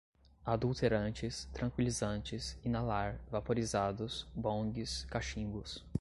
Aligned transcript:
adulterantes, 0.47 1.47
tranquilizantes, 1.53 2.57
inalar, 2.65 3.19
vaporizados, 3.29 4.25
bongs, 4.35 5.05
cachimbos 5.05 5.85